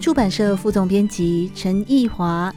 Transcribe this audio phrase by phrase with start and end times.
[0.00, 2.52] 出版社副总编辑陈奕华。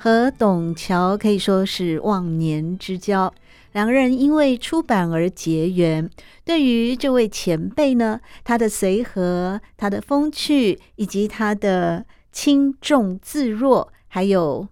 [0.00, 3.32] 和董桥可以说是忘年之交，
[3.72, 6.10] 两个人因为出版而结缘。
[6.44, 14.66] 对于这位前辈呢，他的随和、他的风趣，以及他的轻重自若，还有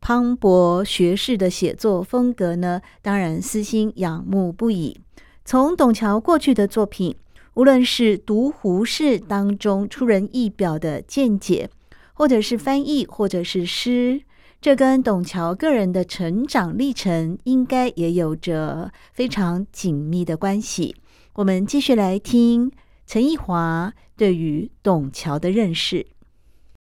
[0.00, 5.00] 磅礴学士的写作风格呢，当然私心仰慕不已。
[5.44, 7.16] 从董桥过去的作品，
[7.54, 11.68] 无论是读胡适当中出人意表的见解，
[12.14, 14.22] 或者是翻译，或者是诗。
[14.60, 20.96] 这跟董桥个人的成长历程应该也有着非常紧密的关系。
[21.34, 22.70] 我们继续来听
[23.04, 26.06] 陈奕华对于董桥的认识。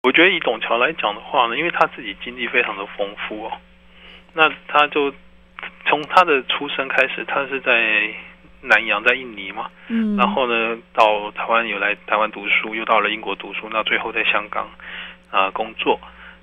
[0.05, 3.51] 我觉得以董桥来讲的话呢，因为他自己经历非常的丰富哦，
[4.35, 5.13] 那他就
[5.89, 8.15] 从他的出生开始，他是在
[8.63, 14.65] 南洋，在印尼嘛，嗯，然后呢到台湾有来台湾读书，又到了英国读书，那最后在香港
[15.31, 16.01] 啊、呃、工作。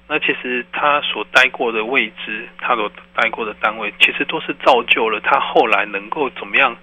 [0.07, 6.75] 那其实他所待过的位置，他所待过的单位，其实都是造就了他后来能够怎么样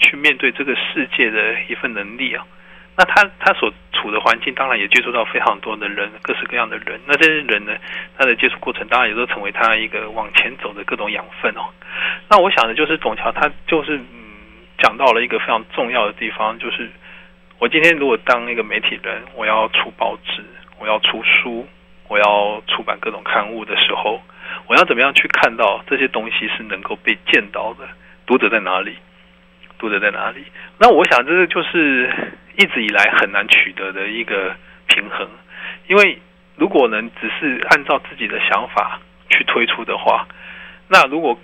[0.00, 2.44] 去面对这个世界的一份能力啊。
[2.94, 7.00] 那他他所处的环境，当然也接触到非常多的人，各式各样的人。
[7.06, 7.72] 那这些人呢，
[8.18, 11.62] 他的接触过程，当然也都成为他一个往前走的各种养分哦。
[12.28, 14.21] 那我想的就是董桥，他就是嗯，
[14.82, 16.90] 讲到了一个非常重要的地方，就是
[17.58, 20.42] 我今天如果当一个媒体人，我要出报纸，
[20.78, 21.66] 我要出书。
[22.08, 24.20] 我要出版各种刊物的时候，
[24.66, 27.88] 我要怎么样去看到这些东西是能够被见到的？
[28.26, 28.94] 读者在哪里？
[29.78, 30.44] 读者在哪里？
[30.78, 32.12] 那我想，这个就是
[32.58, 34.54] 一直以来很难取得的一个
[34.88, 35.26] 平衡。
[35.86, 36.18] 因为
[36.56, 39.00] 如果能只是按照自己的想法
[39.30, 40.26] 去推出的话，
[40.88, 41.38] 那如果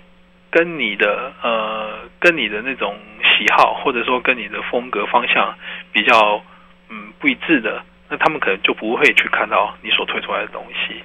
[0.51, 2.95] 跟你的呃跟你的那种
[3.39, 5.55] 喜好，或者说跟你的风格方向
[5.93, 6.43] 比较
[6.89, 7.81] 嗯不一致的。
[8.09, 11.01] 那他们可能就不会去看到你所推出来的东西。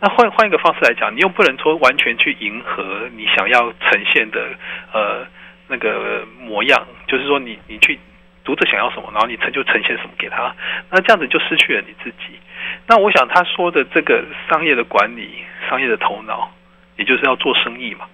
[0.00, 4.48] 那换换一个方式来讲，你又不能说完全去迎合你想要呈现的
[4.92, 5.26] 呃
[5.66, 7.98] 那个模样，就是说你你去
[8.44, 10.54] 读者想要什么，然后你成就呈现什么给他，
[10.90, 12.38] 那这样子就失去了你自己。
[12.86, 16.48] 那我想他说的这个商业的管理、商业的头脑，
[16.96, 18.06] 也就是要做生意嘛。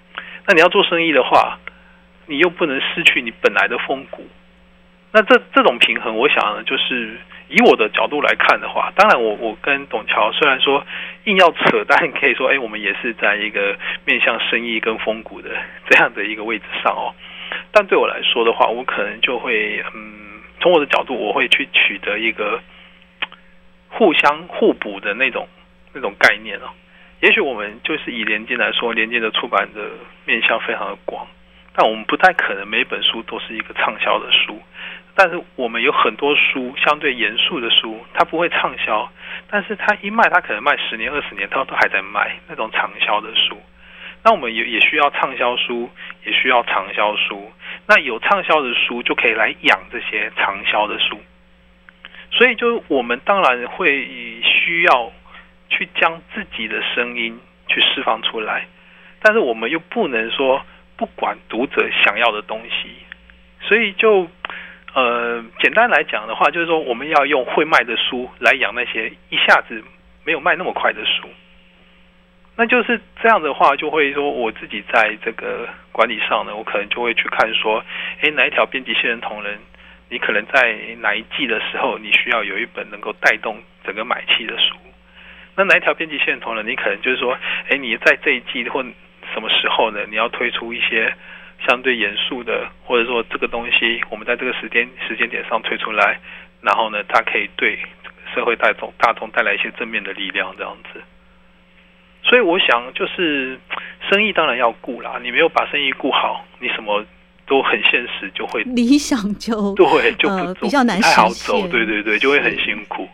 [0.46, 1.58] 那你要做生意的话，
[2.26, 4.26] 你又不能失去你本来的风骨。
[5.12, 7.18] 那这这种平衡，我想，就是。
[7.50, 10.84] 以我的角度来看的话，当然我我跟董桥虽然说
[11.24, 15.50] 硬要扯，但可以说，哎，我们也是在一个面向生意跟风骨的
[15.88, 17.14] 这样的一个位置上哦。
[17.70, 22.60] 但对我来说的话，我可能就会，嗯，从我的角度，我会去取得一个
[23.88, 25.46] 互相互补的那种
[25.92, 26.70] 那种概念哦。
[27.20, 29.90] 也许我们就是以连接来说，连接的出版的
[30.24, 31.26] 面向非常的广，
[31.74, 34.62] 但我们不太可能每本书都是一个畅销的书。
[35.16, 39.08] 但是我们有很多书相对严肃的书，它不会畅销，
[39.48, 43.56] 但是它一卖，它可能卖十年、二十年，它都还在卖那种畅销的书。
[44.24, 45.88] 那我们也也需要畅销书，
[46.24, 47.52] 也需要畅销书。
[47.86, 51.20] 那有畅销的书就可以来养这些畅销的书。
[52.32, 54.08] 所以，就是我们当然会
[54.42, 55.12] 需要
[55.68, 57.38] 去将自己的声音
[57.68, 58.66] 去释放出来，
[59.20, 60.64] 但是我们又不能说
[60.96, 62.90] 不管读者想要的东西，
[63.60, 64.28] 所以就。
[64.96, 69.82] 呃，简单来讲的话，就是说我们要用会卖的书来养那些一下子
[70.24, 71.28] 没有卖那么快的书。
[72.54, 77.84] 那就是这样的话，就会说我自己在这个管理上呢，我可能就会去看说，
[78.20, 79.58] 诶，哪一条编辑线同仁，
[80.10, 84.76] 你可能在哪一季的时候，你需要有一本能够带动整个买气的书。
[85.56, 87.36] 那哪一条编辑线同仁，你可能就是说，
[87.70, 88.80] 诶，你在这一季或
[89.34, 91.12] 什么时候呢，你要推出一些。
[91.66, 96.20] 相对严肃的，或者说这个东西，我们在这个时间时间点上推出来，
[96.60, 97.78] 然后呢，它可以对
[98.34, 101.00] 社会大众大众带来一些正面的力量，这样子。
[102.22, 103.58] 所以我想，就是
[104.10, 107.02] 生意当然要顾啦，你没有把生意顾好，你什么
[107.46, 113.08] 都很现实，就会理想就对就不、呃、比较难太好走，对对对，就会很辛苦。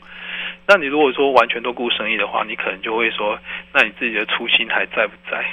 [0.70, 3.36] 那你如果说完全都顾生意的话，你可能就会说，
[3.74, 5.44] 那你自己的初心还在不在？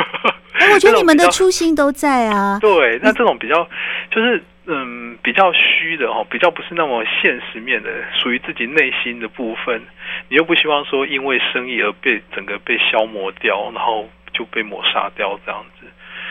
[0.56, 2.58] 哎，我觉得你们的初心都在啊。
[2.58, 3.68] 对，那这种比较
[4.10, 9.82] 就是嗯比较虚的哈，比较不是那么现实面的，属于自己内心的部分，
[10.30, 15.86] 你又不希望说因为生意而被整个被消磨掉，然后就被抹杀掉这样子。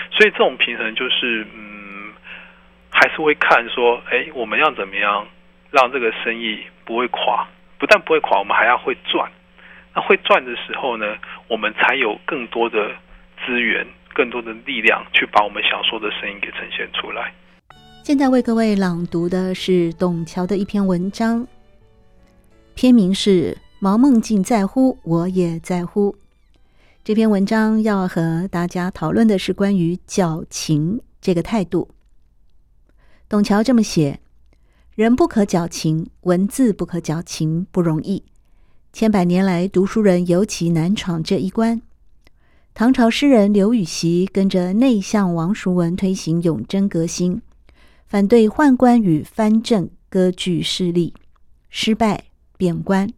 [0.10, 2.12] 所以这种平衡就是嗯，
[2.90, 5.28] 还是会看说，哎，我们要怎么样
[5.70, 7.48] 让这个生意不会垮，
[7.82, 9.28] 不但不会垮，我们还要会赚。
[9.96, 11.18] 那会赚的时候呢，
[11.50, 12.96] 我们才有更多的
[13.44, 13.86] 资源。
[14.14, 17.34] 更多的力量去把我们想说的声音给呈现出来。
[18.04, 21.48] 现在为各位朗读的是董桥的一篇文章，
[22.76, 26.12] 篇名是《毛孟静在乎，我也在乎》。
[27.06, 31.90] 这篇文章要和大家讨论的是关于矫情这个态度。
[33.30, 34.20] 董桥这么写：
[35.02, 38.24] 人不可矫情，文字不可矫情，不容易。
[38.94, 41.82] 千百年来，读书人尤其难闯这一关。
[42.76, 47.42] 唐朝诗人刘禹锡跟着内相王叔文推行永贞革新，
[48.06, 51.16] 反对宦官与藩镇割据势力，
[51.72, 52.26] 失败
[52.56, 53.10] 贬官，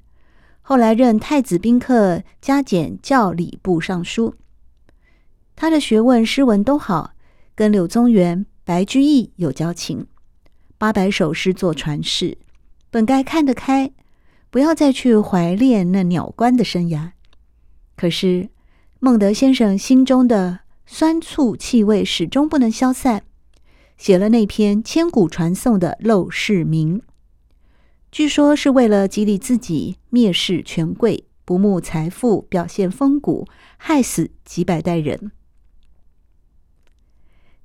[0.61, 4.35] 后来任太子宾客加减校礼部尚书。
[5.53, 7.11] 他的学问诗文都好，
[7.53, 10.07] 跟柳宗元、白居易有交情，
[10.77, 12.37] 八百首诗作传世，
[12.89, 13.91] 本该看得开，
[14.49, 17.11] 不要再去怀恋那鸟官的生涯。
[17.95, 18.49] 可是。
[18.99, 23.23] 孟德先生心中的酸醋气味始终不能消散，
[23.97, 26.99] 写了那篇千古传颂的《陋室铭》，
[28.13, 35.33] 据说是为了激励自己蔑视权贵、不慕财富、表现风骨，害死几百代人。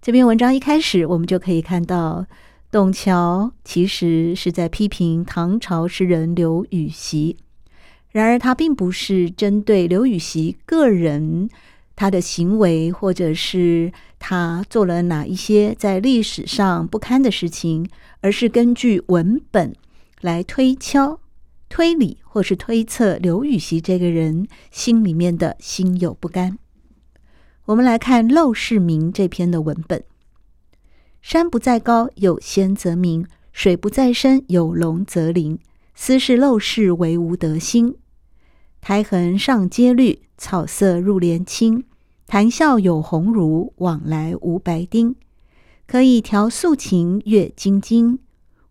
[0.03, 2.27] 这篇文章一开始，我们就可以看到，
[2.71, 7.39] 董桥其实是在批评唐朝诗人刘禹锡。
[8.11, 11.49] 然而，他并不是针对刘禹锡个人
[11.97, 17.89] 他的行为，或者是他做了哪一些在历史上不堪的事情，
[18.21, 19.75] 而是根据文本
[20.21, 21.21] 来推敲、
[21.71, 26.59] 推理或是推测刘禹锡这个人心里面的心有不甘。
[27.65, 30.03] 我们来看《陋室铭》这篇的文本：
[31.31, 33.23] 山不在高，有仙则名；
[33.53, 35.59] 水不在深，有龙则灵。
[35.95, 37.95] 斯是陋室，惟吾德馨。
[38.81, 41.85] 苔痕上阶绿，草色入帘青。
[42.27, 45.15] 谈笑有鸿儒，往来无白丁。
[45.87, 48.21] 可以调素琴，阅金经。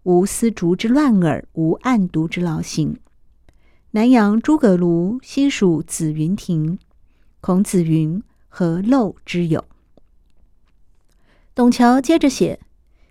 [0.01, 2.97] 无丝竹之乱耳，无案牍之劳形。
[3.91, 6.79] 南阳诸葛庐，西蜀子云亭。
[7.39, 9.63] 孔子云：“何陋之有？”
[11.57, 12.59] 董桥接着写：“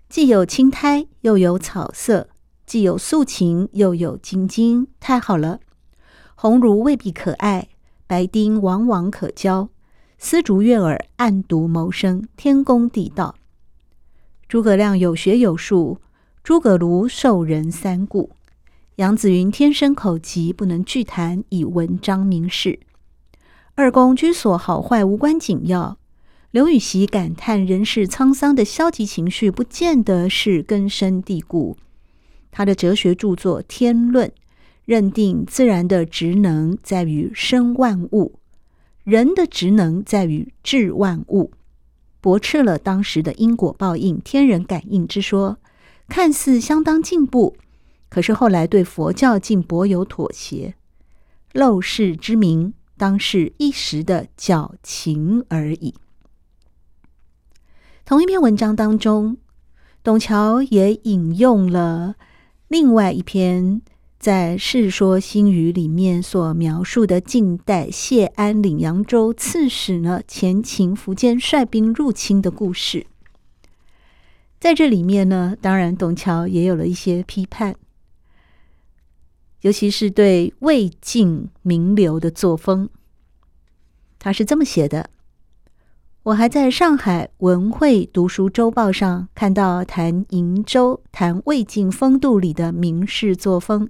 [0.07, 2.29] 既有青苔，又有草色。”
[2.65, 5.59] 既有素琴，又有金经，太好了。
[6.33, 7.67] 红儒未必可爱，
[8.07, 9.67] 白丁往往可交。
[10.17, 13.35] 丝竹悦耳，案牘谋生，天公地道。
[14.47, 15.99] 诸葛亮有学有术，
[16.41, 18.31] 诸葛庐授人三顾。
[18.95, 22.79] 杨子云天生口疾，不能具谈，以文章明事。
[23.75, 25.97] 二公居所好坏无关紧要。
[26.51, 31.75] 刘禹锡感叹人世沧桑的消极情绪，不见得是根深蒂固。
[32.51, 34.29] 他的哲学著作《天论》
[34.85, 38.39] 认定自然的职能在于生万物，
[39.03, 41.51] 人的职能在于治万物，
[42.21, 45.57] 驳斥了当时的因果报应、天人感应之说，
[46.07, 47.57] 看似相当进步，
[48.07, 50.75] 可是后来对佛教竟颇有妥协。
[51.51, 55.93] 陋室之名，当是一时的矫情而已。
[58.07, 59.35] 同一篇文章当中，
[60.01, 62.15] 董桥也引用了。
[62.69, 63.81] 另外一篇
[64.17, 73.05] 在《世说新语》里面所描述的晋代谢安领扬州刺史呢，前秦苻坚率兵入侵的故事，
[74.57, 77.75] 在这里面呢，当然董桥也有了一些批判，
[79.63, 82.87] 尤其是对魏晋名流的作风，
[84.17, 85.09] 他是这么写的。
[86.27, 93.89] 我还在上海文汇读书周报上看到谈瀛洲、谈魏晋风度里的名士作风，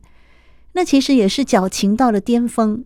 [0.74, 2.86] 那其实也是矫情到了巅峰。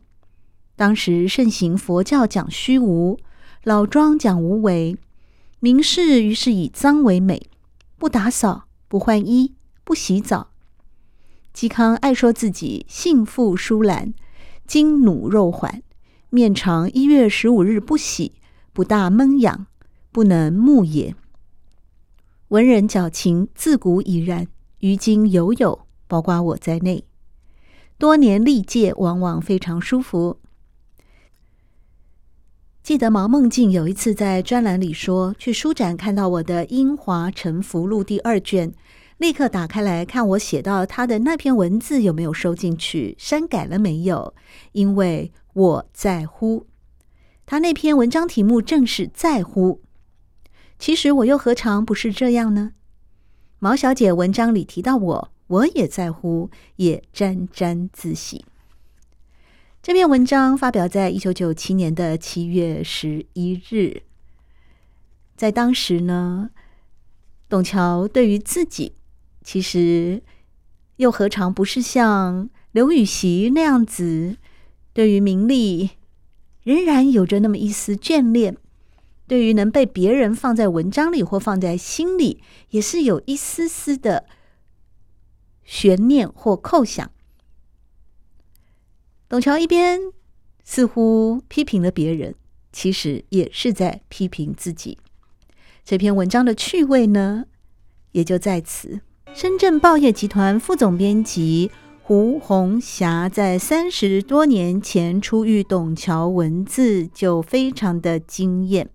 [0.78, 3.20] 当时盛行佛教讲虚无，
[3.66, 4.96] 老庄讲无为，
[5.60, 7.42] 名士于是以脏为美，
[7.98, 10.52] 不打扫，不换衣，不洗澡。
[11.54, 14.14] 嵇康爱说自己性复疏懒，
[14.66, 15.84] 筋努肉缓，
[16.30, 18.36] 面长一月十五日不洗。
[18.74, 19.68] 不大闷养，
[20.12, 21.16] 不能目也。
[22.50, 24.48] 文人矫情自古已然，
[24.80, 27.06] 于今犹有，包括我在内。
[27.98, 30.40] 多年历届，往往非常舒服。
[32.82, 38.74] 记得毛孟静有一次在专栏里说，去书展看到我的《英华沉浮录》第二卷，
[39.18, 44.34] 立刻打开来看我写到他的那篇文字有没有收进去，删改了没有？
[44.72, 46.66] 因为我在乎。
[47.52, 49.82] 他那篇文章题目正是在乎。
[50.80, 52.72] 其实我又何尝不是这样呢？
[53.60, 58.46] 毛小姐文章里提到我，我也在乎，也沾沾自喜。
[59.84, 64.04] 这篇文章发表在一九九七年的七月十一日，
[65.36, 66.52] 在当时呢，
[67.50, 68.94] 董桥对于自己，
[69.44, 70.24] 其实
[70.96, 74.38] 又何尝不是像刘禹锡那样子，
[74.94, 75.90] 对于名利
[76.64, 78.58] 仍然有着那么一丝眷恋，
[79.28, 84.26] 对于能被别人放在文章里或放在心里，也是有一丝丝的
[85.64, 87.12] 悬念或构想。
[89.28, 90.00] 董桥一边
[90.64, 92.36] 似乎批评了别人，
[92.72, 94.98] 其实也是在批评自己。
[95.84, 97.46] 这篇文章的趣味呢，
[98.12, 99.02] 也就在此。
[99.34, 101.72] 深圳报业集团副总编辑
[102.14, 108.90] 胡红霞在三十多年前初遇董桥文字，就非常的惊艳。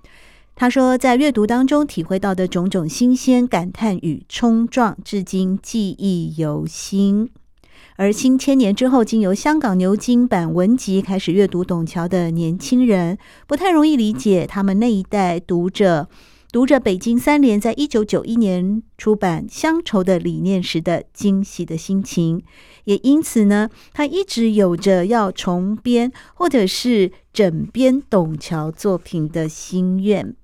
[0.55, 7.31] 他说，在阅读当中体会到的种种新鲜感叹与冲撞，至今记忆犹新。
[7.97, 16.07] 而新千年之后，经由香港牛津版文集开始阅读董桥的年轻人，不太容易理解他们那一代读者
[16.57, 22.43] 读着北京三联在一九九一年出版《乡愁的理念》时的惊喜的心情，
[22.85, 30.35] 也因此呢，他一直有着要重编或者是整编董桥作品的心愿。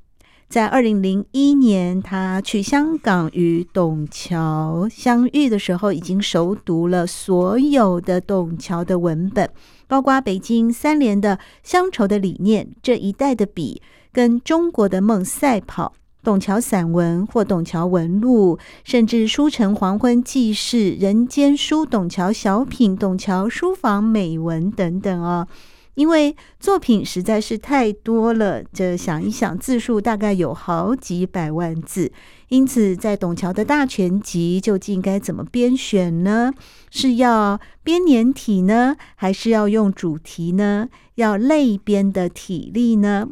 [0.51, 9.49] 在二零零一年，他去香港与董桥相遇的时候，已经熟读了所有的董桥的文本，
[9.87, 13.81] 包括北京三联的《乡愁的理念》这一代的笔，
[14.13, 25.49] 跟中国的梦赛跑、董桥散文或董桥文录，甚至书城黄昏记事、人间书、董桥小品、董桥书房美文等等哦。
[25.95, 32.11] 因为作品实在是太多了，这想一想，字数大概有好几百万字。
[32.49, 36.51] 因此，在董桥的大全集究竟该怎么编选呢？
[36.91, 40.89] 是要编年体呢，还是要用主题呢？
[41.17, 43.29] 要类编的体例呢？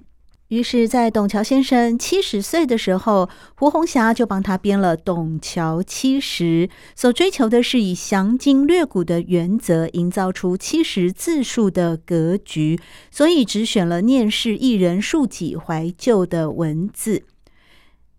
[0.50, 6.66] 于是，在董桥先生七十岁的时候，胡红霞就帮他编了《董桥七十》，
[6.96, 12.80] 所追求的是以详经略古的原则，营造出七十字数的格局，
[13.12, 17.22] 所以只选了念世一人述己怀旧的文字。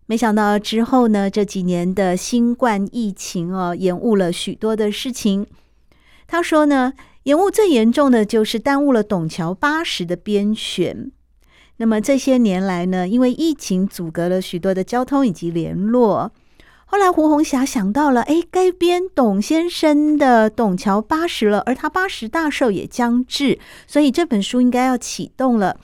[0.06, 5.46] 没想到之后呢，这几年的新冠疫情哦，延误了许多的事情。
[6.28, 11.12] 他说呢，延误最严重的就是耽误了《董桥八十》的编选。
[11.82, 16.32] 那么这些年来呢，因为疫情阻隔了许多的交通以及联络。
[16.86, 23.58] 后来胡红霞想到了，哎，该编董先生的《董桥八十》了，而他八十大寿也将至，
[23.88, 25.78] 所以这本书应该要启动了。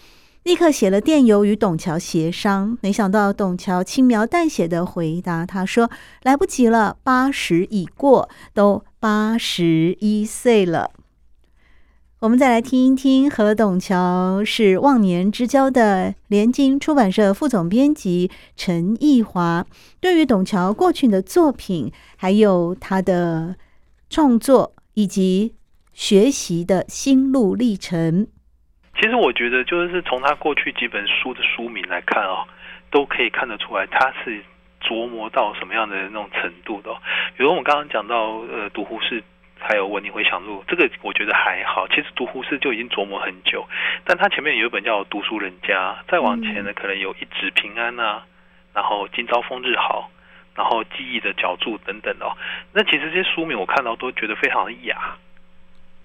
[0.43, 5.89] 立刻写了电邮与董桥协商，没想到董桥轻描淡写的回答他说
[6.21, 10.91] ：“来不及了，八十已过，都八十一岁了。”
[12.19, 19.63] 我们再来听一听和董桥是忘年之交的联经出版社副总编辑陈奕华，
[20.01, 23.55] 对于董桥过去的作品，还有他的
[24.09, 25.53] 创作以及
[25.93, 28.25] 学习的心路历程。
[28.99, 32.47] 其实我觉得，就是从他过去几本书的书名来看哦，
[32.89, 34.43] 都可以看得出来他是
[34.81, 36.89] 琢磨到什么样的那种程度的。
[37.37, 39.23] 比如我们刚刚讲到，呃，读胡适。
[39.67, 41.85] 还有《文你回想录》，这个我觉得还好。
[41.89, 43.67] 其实读胡适就已经琢磨很久，
[44.05, 48.23] 但他前面有一本叫《读书人家》，再往前呢，可能有一纸平安啊，
[48.73, 50.09] 然后今朝风日好，
[50.55, 52.31] 然后记忆的脚注等等哦。
[52.71, 55.17] 那其实这些书名我看到都觉得非常的雅，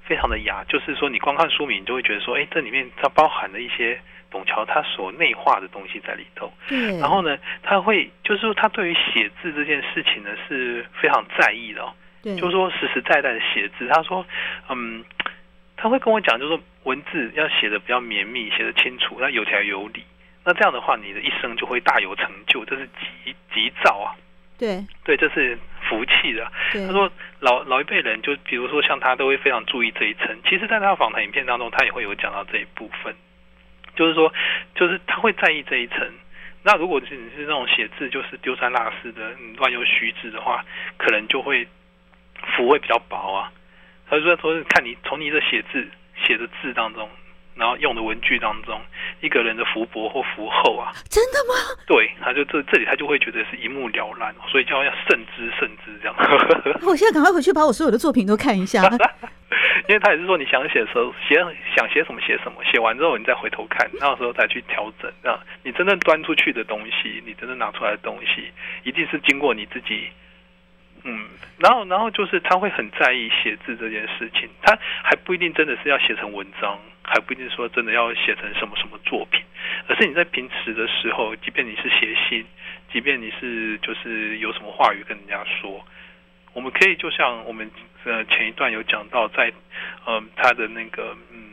[0.03, 0.65] 非常的雅。
[0.69, 6.53] 就是说，你光看书名，你就会觉得说，哎，这里面它包含了一些董桥他所内化的东西在里头。
[6.69, 6.99] 对。
[6.99, 11.95] 然后呢，他会就是说，他对于写字这件事情呢是非常在意的哦。
[12.23, 14.25] 对就是说实实在在的写字，他说，
[14.69, 15.05] 嗯，
[15.77, 20.05] 他会跟我讲，就是说文字要写的比较绵密，写的清楚，那有条有理，
[20.45, 22.87] 那这样的话，你的一生就会大有成就，这是
[23.25, 24.15] 吉吉兆啊。
[24.59, 26.47] 对对，这是福气的。
[26.73, 27.11] 他说
[27.41, 30.39] 老老一辈人，就比如说像他，都会非常注意这一层。
[30.45, 33.13] 其实，在他的访谈影片当中，他也会有讲到这一部分，
[33.97, 34.33] 就是说，
[34.77, 35.99] 就是他会在意这一层。
[36.63, 40.65] 那如果是你是那种写字就是丢三落四的乱用虚字的话，
[40.97, 41.67] 可能就会。
[42.57, 43.53] 符会比较薄啊，
[44.09, 45.89] 他就说：“说是看你从你的写字
[46.27, 47.09] 写的字当中，
[47.55, 48.81] 然后用的文具当中，
[49.21, 51.55] 一个人的福薄或福厚啊，真的吗？
[51.87, 56.15] 对，他就这这里他就会觉得是一目了然，所以叫要慎之慎之这样。
[56.87, 58.83] 我现在赶快回去把我所有的作品都看一下，
[59.89, 61.37] 因为他也是说你想写的时候写
[61.77, 65.11] 想写什么写什么，写完之后你再回头看，那时候再去调整。
[65.23, 68.51] 这样你真正端出去的东西，你真正拿出来的东西，
[68.85, 70.09] 一定是经过你自己。
[71.05, 71.29] 嗯，
[71.59, 79.41] 然后，然后就是他会很在意写字这件事情，他还不一定真的是要写成文章，还不一定说真的要写成什么什么作品，
[79.89, 82.47] 而是你在平时的时候，即便你是写信，
[82.93, 85.85] 即便你是就是有什么话语跟人家说，
[86.53, 87.69] 我们可以就像我们
[88.05, 89.57] 呃前一段有讲到在，在
[90.07, 91.52] 嗯他的那个嗯。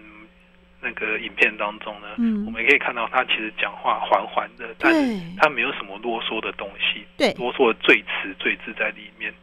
[0.81, 9.33] 那个影片当中呢，嗯，我们也可以看到他其实讲话缓缓的，但是他没有什么啰嗦的东西，对，啰嗦的赘词赘字在里面。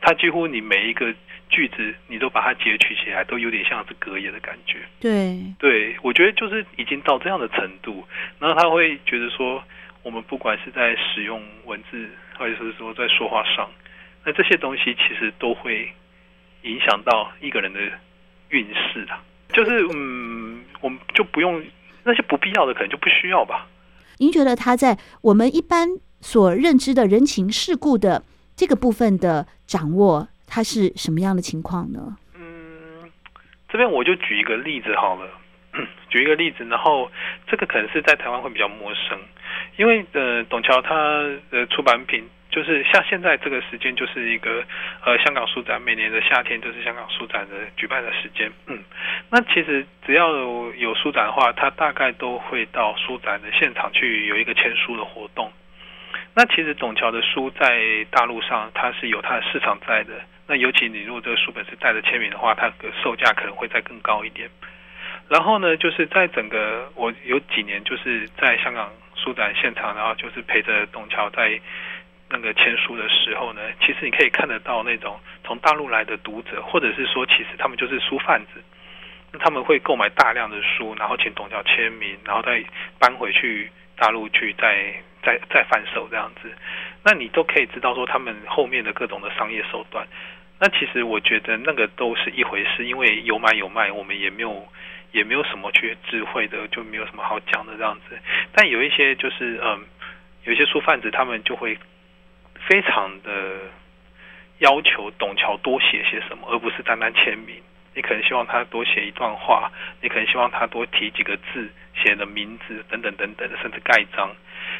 [0.00, 1.14] 他几乎你每一个
[1.48, 4.80] 句子，你都把它截取起来，都有点像是隔夜的感觉。
[5.00, 8.06] 对，对，我觉得就是已经到这样的程度，
[8.38, 9.64] 然后他会觉得说，
[10.02, 12.06] 我们不管是在使用文字，
[12.36, 13.70] 或者是说在说话上，
[14.24, 15.90] 那这些东西其实都会
[16.62, 17.80] 影响到一个人的
[18.50, 19.18] 运势的。
[19.54, 20.43] 就是嗯，
[20.84, 21.64] 我们就不用
[22.04, 23.66] 那些不必要的，可能就不需要吧。
[24.18, 25.88] 您觉得他在我们一般
[26.20, 28.22] 所认知的人情世故的
[28.54, 32.18] 这个部分的掌握，他是什么样的情况呢？
[32.34, 33.10] 嗯，
[33.70, 35.26] 这边我就举一个例子好了，
[36.10, 37.10] 举一个例子，然后
[37.46, 39.18] 这个可能是在台湾会比较陌生，
[39.78, 40.94] 因为呃，董桥他
[41.50, 42.22] 的出版品。
[42.54, 44.62] 就是像现在这个时间，就是一个
[45.04, 48.48] 呃香港书展，每年的夏天就是香港书展的举办的时间。
[48.68, 48.78] 嗯，
[49.28, 55.50] 那其实只要有书展的话，他大概都会到书展的现场去有一个签书的活动。
[56.32, 60.12] 那其实董桥的书在大陆上，它是有它的市场在的。
[60.46, 64.48] 那尤其你如果这个书本是带着签名的话，它的售价可能会再更高一点。
[65.28, 71.60] 然后呢，就是在整个我有几年就是在香港书展现场，然后就是陪着董桥在。
[72.30, 78.60] 那个签书的时候呢，其实你可以看得到那种从大陆来的读者，或者是说，其实他们就是书贩子，
[79.30, 82.64] 那他们会购买大量的书，然后请董桥签名，然后再
[82.98, 86.50] 搬回去大陆去再再再贩售这样子。
[87.04, 90.04] 那你都可以知道说他们后面的各种的商业手段。
[90.58, 94.66] 那其实我觉得那个都是一回事，因为有买有卖，我们也没有
[95.12, 98.18] 也没有什么去智慧的，就没有什么好讲的这样子。
[98.52, 99.84] 但有一些就是嗯，
[100.44, 101.78] 有一些书贩子他们就会。
[102.66, 103.30] 非常的
[104.58, 107.56] 要求董桥多写些什么，而不是单单签名。
[107.96, 114.28] 你可能希望他多写一段话，你可能希望他多提几个字，写的名字等等等等，甚至盖章。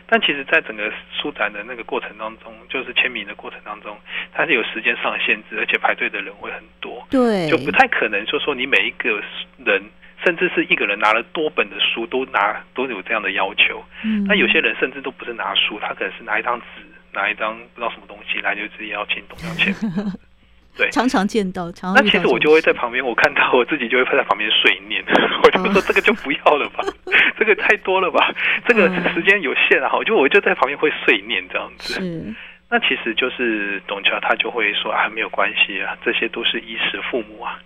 [0.07, 3.97] 但其实，在整个书展的那个过程当中，就是签名的过程当中，
[4.33, 9.23] 它是有时间上的限制，而且排队的人会很多，对，就不太可能说说你每一个
[9.65, 9.81] 人，
[10.25, 13.85] 甚至是一个人拿了多本的书都拿都有这样的要求。
[14.03, 16.67] 嗯，那有些人甚至都不是拿书，他可能是拿一张纸。
[17.15, 19.73] 拿一张不知道什么东西来，就直接要请董桥签。
[20.77, 21.71] 对，常常见到。
[21.71, 25.05] 常常那其实我就会在旁边，我看到我自己就会在旁边碎念，
[25.45, 26.83] 我就说这个就不要了吧，
[27.39, 28.35] 这个太多了吧，
[28.67, 31.95] 这个时间有限啊，我就我就在旁边会碎念这样子。
[31.95, 32.35] 是，
[32.69, 37.61] 那其实就是董桥他就会说啊，没有关系啊，这些都是衣食父母啊。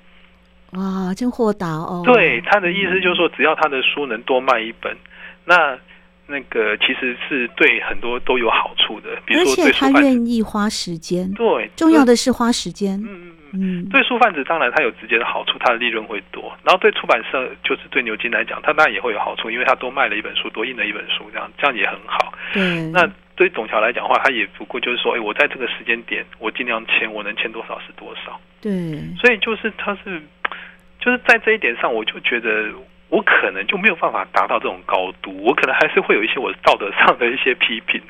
[0.72, 2.02] 哇，真豁达哦。
[2.04, 4.94] 对，他的意思就是说，只要他的书能多卖一本，
[5.46, 5.78] 那。
[6.30, 13.00] 那个其实是对很多都有好处的，比如说对他愿意花时间，对，重要的是花时间。
[13.00, 16.54] 嗯嗯嗯，对书贩子当然他有直接的好处，他的利润会多。
[16.62, 22.34] 然后对出版社，就是对牛津来讲，他当然也会有好处，因为他多卖了一本书，多印了一本书，这样这样也很好。
[22.52, 22.62] 对。
[22.92, 28.38] 那对董桥来讲的话，他也不过就是说，哎，我在这个时间点，我尽量签，我能签多少是多少。
[28.60, 28.70] 对。
[29.18, 30.20] 所以就是他是，
[31.00, 32.68] 就是在这一点上，我就觉得。
[33.08, 38.00] 我可能就没有办法达到这种高度，我可能还是会有一些我道德上的一些批评，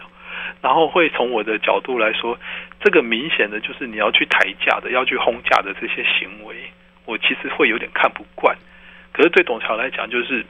[0.61, 2.37] 然后会从我的角度来说，
[2.81, 6.57] 这个明显的就是你要去抬价的、要去轰价的这些行为，
[7.05, 8.57] 我其实会有点看不惯。
[9.13, 10.45] 可是对董桥来讲，就是，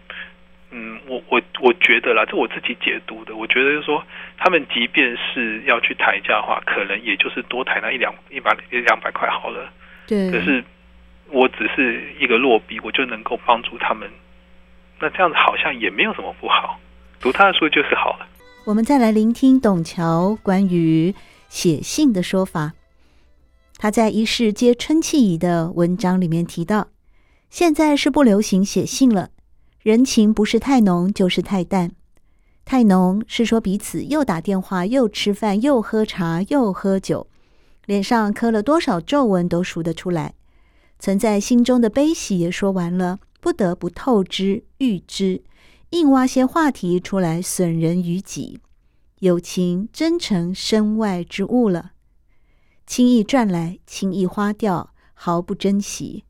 [0.71, 4.03] 嗯，我我我觉得啦，这我自己解读的，我觉得就是说，
[4.39, 9.71] 他们即便是要去抬价的话，可能也就是多抬那一两一百一两百块好了。
[10.07, 10.31] 对。
[10.31, 10.65] 可是
[11.31, 14.09] 我只是一个落笔，我就能够帮助他们。
[15.01, 16.79] 那这样子好像也没有什么不好，
[17.21, 18.27] 读他的书就是好了。
[18.67, 21.15] 我们再来聆听董桥关于
[21.49, 22.73] 写信的说法。
[23.79, 26.89] 他在《一世皆春气矣》的文章里面提到，
[27.49, 29.31] 现在是不流行写信了，
[29.83, 31.93] 人情不是太浓就是太淡。
[32.65, 37.29] 太浓是说彼此又打电话又吃饭又喝茶又喝酒，
[37.87, 40.35] 脸上刻了多少皱纹都数得出来，
[40.99, 43.21] 存在心中的悲喜也说完了。
[43.41, 45.43] 不得不透之喻之，
[45.91, 48.61] 硬挖些话题出来损人于己，
[49.21, 51.93] 友情真成身外之物了，
[52.87, 56.25] 轻易赚来，轻易花掉，毫不珍惜。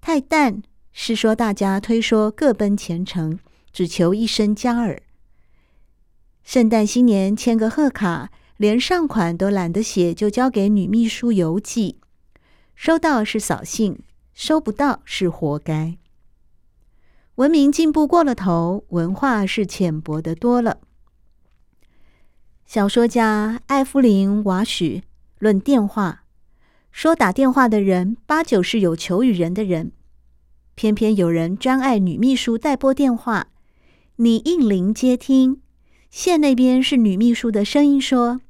[0.00, 0.62] 太淡
[0.92, 3.38] 是说大家推说各奔前程，
[3.72, 5.02] 只求一身家儿。
[6.44, 11.98] 圣诞新年签个贺卡，连上款都懒得写，就交给女秘书邮寄，
[12.74, 13.98] 收到是扫兴，
[14.32, 15.98] 收不到是活该。
[17.38, 20.78] 文明进步过了头，文化是浅薄的多了。
[22.66, 25.04] 小说家艾芙琳·瓦许
[25.38, 26.24] 论电话，
[26.90, 29.92] 说打电话的人八九是有求于人的人，
[30.74, 33.46] 偏偏有人专爱女秘书代拨电话，
[34.16, 35.60] 你应铃接听，
[36.10, 38.40] 线那边是女秘书的声音说：“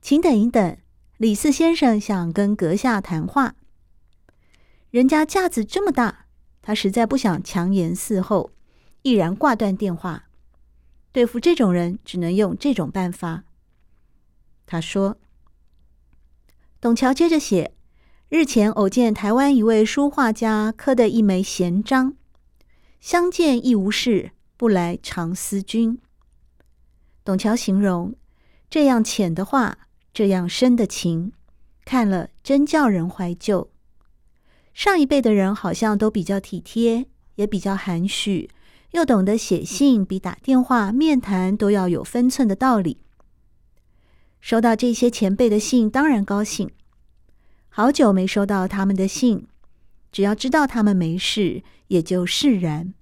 [0.00, 0.78] 请等一等，
[1.18, 3.54] 李四先生想跟阁下谈话。”
[4.90, 6.23] 人家架子这么大。
[6.66, 8.50] 他实在不想强颜伺候，
[9.02, 10.30] 毅然挂断电话。
[11.12, 13.44] 对付这种人，只能用这种办法。
[14.64, 15.18] 他说
[16.80, 17.74] ：“董桥接着写，
[18.30, 22.14] 日前偶见台湾一位书画家刻的一枚闲章，
[22.98, 25.98] 相见亦无事，不来常思君。”
[27.22, 28.14] 董桥形容
[28.70, 29.76] 这样浅的话，
[30.14, 31.32] 这样深的情，
[31.84, 33.70] 看了真叫人怀旧。
[34.74, 37.06] 上一辈的人好像都比较体贴，
[37.36, 38.50] 也比较含蓄，
[38.90, 42.98] 又懂得写信比打电话、面谈都要有分寸的道理。
[44.40, 46.68] 收到这些前辈的信，当然高兴。
[47.68, 49.46] 好久没收到他们的信，
[50.12, 52.92] 只要知道他们没事，也就释然。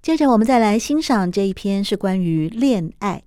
[0.00, 3.22] 接着，我们再来欣赏这一篇，是关于恋爱。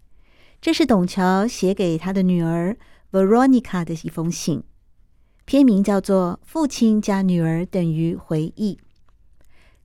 [0.66, 2.76] 这是董桥写给他的女儿
[3.12, 4.64] Veronica 的一封信，
[5.46, 8.74] 片名叫做《父亲加女儿等于回忆》。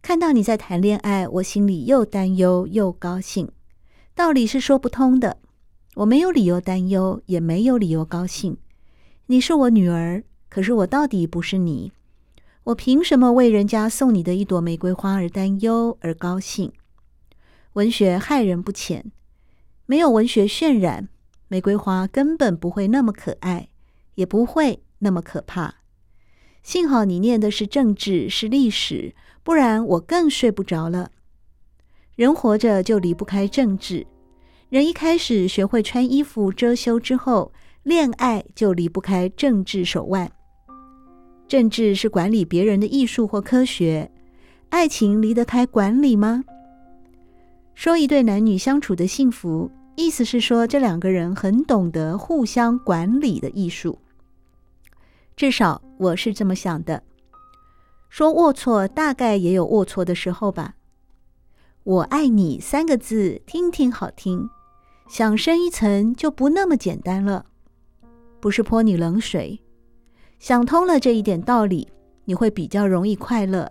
[0.01, 3.51] 看到你在谈恋爱，我心里又担忧又高兴，
[4.15, 5.37] 道理是说不通的。
[5.97, 8.57] 我没有理由担忧，也没有理由高兴。
[9.27, 11.93] 你是我女儿，可是我到底不是你，
[12.65, 16.73] 我凭什么为人家送你的一朵玫瑰花而担忧而高兴？
[17.75, 19.13] 文学害人不浅。
[19.91, 21.09] 没有文学渲染，
[21.49, 23.71] 玫瑰花根本不会那么可爱，
[24.15, 25.79] 也不会那么可怕。
[26.63, 31.11] 幸好你念的是政治，是历史，不然我更睡不着了。
[32.15, 34.07] 人活着就离不开政治，
[34.69, 40.31] 人一开始学会穿衣服遮羞之后，恋爱就离不开政治手腕。
[41.49, 44.09] 政治是管理别人的艺术或科学，
[44.69, 46.45] 爱情离得开管理吗？
[47.75, 49.69] 说一对男女相处的幸福。
[50.01, 53.99] 意思是说，这两个人很懂得互相管理的艺术。
[55.37, 57.03] 至少我是这么想的。
[58.09, 60.75] 说龌龊，大概也有龌龊的时候吧。
[61.85, 64.49] 我爱你三个字，听听好听，
[65.07, 67.45] 想深一层就不那么简单了。
[68.41, 69.61] 不是泼你冷水，
[70.39, 71.89] 想通了这一点道理，
[72.25, 73.71] 你会比较容易快乐。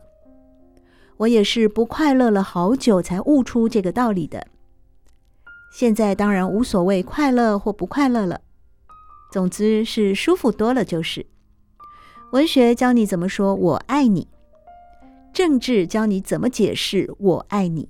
[1.18, 4.46] 我也是不快乐了好久才悟出这个道理的。
[5.72, 8.42] 现在当然无所谓快乐或不快乐了，
[9.32, 11.26] 总之是舒服多了就是。
[12.32, 14.28] 文学教你怎么说“我爱你”，
[15.34, 17.90] 政治教你怎么解释“我爱你”，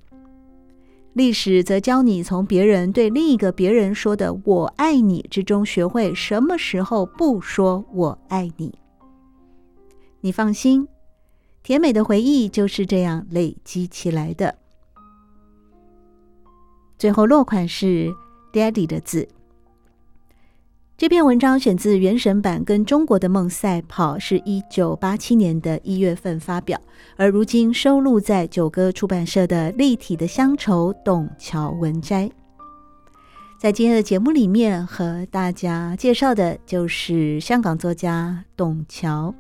[1.14, 8.78] 历史则教你从别人对另一个别人说的“我爱你”之中学会什么时候不说“我爱你”。
[10.22, 10.88] 你放心，
[11.64, 14.59] 甜美的回忆就是这样累积起来的。
[17.00, 18.14] 最后落款是
[18.52, 19.26] Daddy 的字。
[20.98, 26.78] 这篇文章选自原神版，跟中国的梦赛跑是一九八七年的一月份发表，
[27.16, 32.30] 而如今收录在九歌出版社的《立体的乡愁》董桥文摘。
[33.58, 39.34] 在今天的节目里面，和大家介绍的就是香港作家董桥，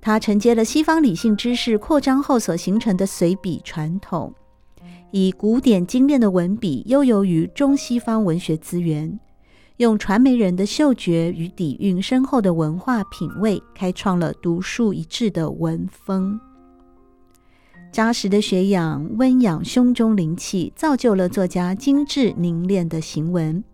[0.00, 4.32] 他承接了西方理性知识扩张后所形成的随笔传统。
[5.16, 9.18] 以古典精炼的文笔，悠游于中西方文学资源，
[9.78, 16.38] 用传媒人的嗅觉与底蕴深厚的文化品味，开创了独树一帜的文风。
[17.90, 23.64] 扎实的学养，温养胸中灵气，造就了作家精致凝练的行文。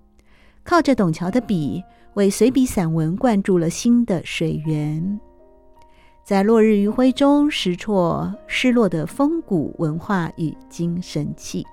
[0.63, 1.83] 靠着董桥的笔，
[2.15, 5.19] 为随笔散文灌注了新的水源。
[6.25, 11.67] 在落日余晖中，拾获失落的风骨文化与精神气。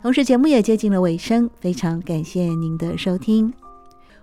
[0.00, 3.52] 同时，节目也接近了尾声，非常感谢您的收听，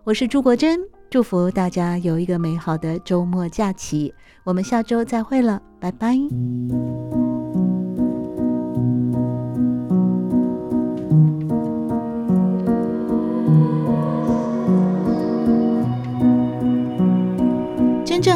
[0.04, 4.14] 我是朱国珍，祝福大家有一个美好的周末假期。
[4.44, 6.18] 我们下周再会了，拜拜。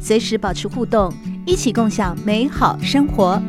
[0.00, 1.12] 随时保持互动，
[1.44, 3.40] 一起共享美好生活。